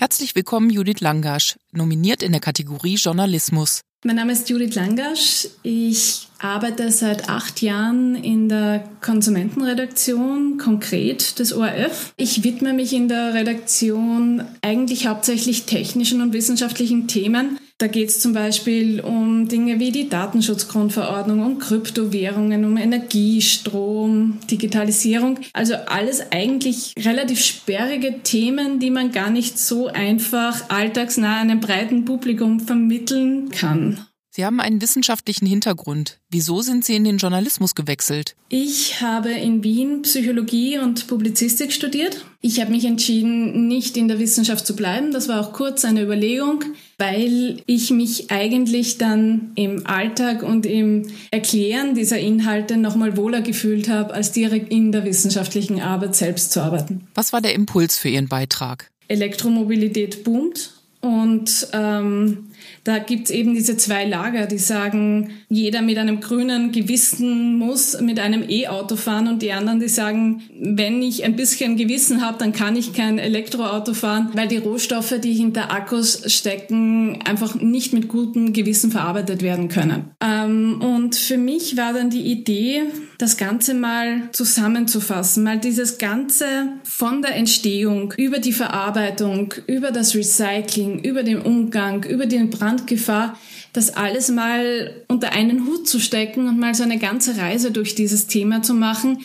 [0.00, 3.82] Herzlich willkommen, Judith Langasch, nominiert in der Kategorie Journalismus.
[4.02, 5.46] Mein Name ist Judith Langasch.
[5.62, 12.14] Ich arbeite seit acht Jahren in der Konsumentenredaktion, konkret des ORF.
[12.16, 17.58] Ich widme mich in der Redaktion eigentlich hauptsächlich technischen und wissenschaftlichen Themen.
[17.80, 24.38] Da geht es zum Beispiel um Dinge wie die Datenschutzgrundverordnung, um Kryptowährungen, um Energie, Strom,
[24.50, 25.38] Digitalisierung.
[25.54, 32.04] Also alles eigentlich relativ sperrige Themen, die man gar nicht so einfach alltagsnah einem breiten
[32.04, 34.04] Publikum vermitteln kann.
[34.40, 36.18] Sie haben einen wissenschaftlichen Hintergrund.
[36.30, 38.36] Wieso sind Sie in den Journalismus gewechselt?
[38.48, 42.24] Ich habe in Wien Psychologie und Publizistik studiert.
[42.40, 45.12] Ich habe mich entschieden, nicht in der Wissenschaft zu bleiben.
[45.12, 46.64] Das war auch kurz eine Überlegung,
[46.96, 53.90] weil ich mich eigentlich dann im Alltag und im Erklären dieser Inhalte nochmal wohler gefühlt
[53.90, 57.06] habe, als direkt in der wissenschaftlichen Arbeit selbst zu arbeiten.
[57.14, 58.90] Was war der Impuls für Ihren Beitrag?
[59.06, 62.49] Elektromobilität boomt und ähm,
[62.84, 68.18] da gibt's eben diese zwei Lager, die sagen, jeder mit einem grünen Gewissen muss mit
[68.18, 72.52] einem E-Auto fahren und die anderen, die sagen, wenn ich ein bisschen Gewissen habe, dann
[72.52, 78.08] kann ich kein Elektroauto fahren, weil die Rohstoffe, die hinter Akkus stecken, einfach nicht mit
[78.08, 80.10] gutem Gewissen verarbeitet werden können.
[80.20, 82.82] Ähm, und für mich war dann die Idee,
[83.18, 86.46] das Ganze mal zusammenzufassen, mal dieses Ganze
[86.84, 92.80] von der Entstehung über die Verarbeitung, über das Recycling, über den Umgang, über den Brand
[92.80, 93.38] Brandgefahr,
[93.72, 97.94] das alles mal unter einen Hut zu stecken und mal so eine ganze Reise durch
[97.94, 99.24] dieses Thema zu machen,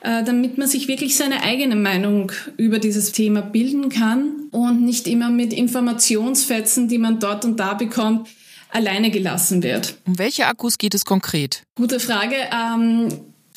[0.00, 5.06] äh, damit man sich wirklich seine eigene Meinung über dieses Thema bilden kann und nicht
[5.06, 8.28] immer mit Informationsfetzen, die man dort und da bekommt,
[8.70, 9.94] alleine gelassen wird.
[10.04, 11.62] Um welche Akkus geht es konkret?
[11.76, 12.36] Gute Frage.
[12.52, 13.08] Ähm,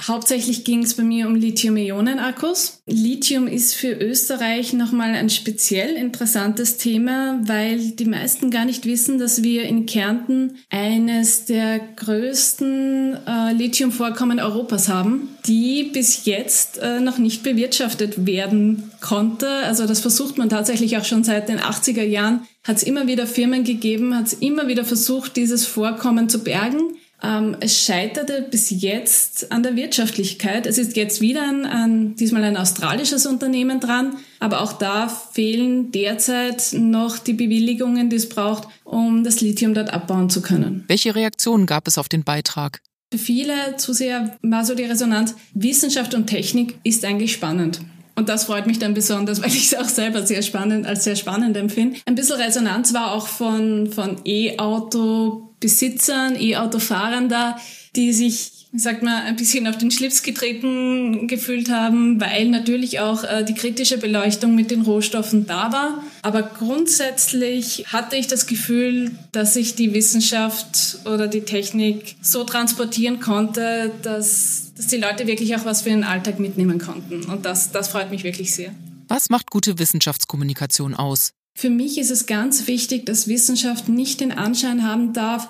[0.06, 2.81] Hauptsächlich ging es bei mir um Lithium-Ionen-Akkus.
[2.85, 9.18] Lithium ist für Österreich nochmal ein speziell interessantes Thema, weil die meisten gar nicht wissen,
[9.18, 17.00] dass wir in Kärnten eines der größten äh, Lithiumvorkommen Europas haben, die bis jetzt äh,
[17.00, 19.50] noch nicht bewirtschaftet werden konnte.
[19.50, 22.47] Also das versucht man tatsächlich auch schon seit den 80er Jahren.
[22.64, 26.97] Hat es immer wieder Firmen gegeben, hat es immer wieder versucht, dieses Vorkommen zu bergen.
[27.23, 30.67] Ähm, es scheiterte bis jetzt an der Wirtschaftlichkeit.
[30.67, 35.91] Es ist jetzt wieder ein, ein, diesmal ein australisches Unternehmen dran, aber auch da fehlen
[35.91, 40.83] derzeit noch die Bewilligungen, die es braucht, um das Lithium dort abbauen zu können.
[40.88, 42.81] Welche Reaktionen gab es auf den Beitrag?
[43.11, 47.79] Für viele Zuseher war so die Resonanz, Wissenschaft und Technik ist eigentlich spannend.
[48.16, 51.16] Und das freut mich dann besonders, weil ich es auch selber sehr spannend, als sehr
[51.16, 51.99] spannend empfinde.
[52.05, 57.57] Ein bisschen Resonanz war auch von, von E-Auto Besitzern, E-Autofahrern da,
[57.95, 63.23] die sich sagt man, ein bisschen auf den Schlips getreten gefühlt haben, weil natürlich auch
[63.23, 66.03] äh, die kritische Beleuchtung mit den Rohstoffen da war.
[66.22, 73.19] Aber grundsätzlich hatte ich das Gefühl, dass ich die Wissenschaft oder die Technik so transportieren
[73.19, 77.23] konnte, dass, dass die Leute wirklich auch was für ihren Alltag mitnehmen konnten.
[77.25, 78.72] Und das, das freut mich wirklich sehr.
[79.07, 81.31] Was macht gute Wissenschaftskommunikation aus?
[81.59, 85.50] Für mich ist es ganz wichtig, dass Wissenschaft nicht den Anschein haben darf,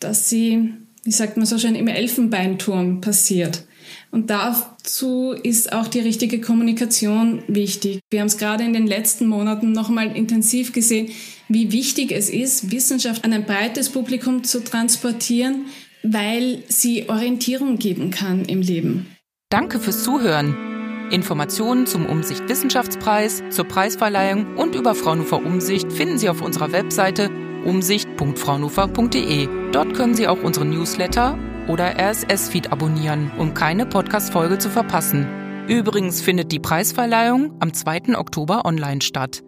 [0.00, 0.72] dass sie,
[1.04, 3.66] wie sagt man so schön, im Elfenbeinturm passiert.
[4.10, 8.00] Und dazu ist auch die richtige Kommunikation wichtig.
[8.10, 11.10] Wir haben es gerade in den letzten Monaten nochmal intensiv gesehen,
[11.48, 15.66] wie wichtig es ist, Wissenschaft an ein breites Publikum zu transportieren,
[16.02, 19.06] weil sie Orientierung geben kann im Leben.
[19.50, 20.71] Danke fürs Zuhören.
[21.12, 27.30] Informationen zum Umsicht Wissenschaftspreis, zur Preisverleihung und über Fraunhofer Umsicht finden Sie auf unserer Webseite
[27.64, 29.48] umsicht.fraunhofer.de.
[29.72, 31.38] Dort können Sie auch unsere Newsletter
[31.68, 35.26] oder RSS-Feed abonnieren, um keine Podcast-Folge zu verpassen.
[35.68, 38.16] Übrigens findet die Preisverleihung am 2.
[38.18, 39.42] Oktober online statt.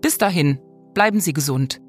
[0.00, 0.58] Bis dahin,
[0.94, 1.80] bleiben Sie gesund.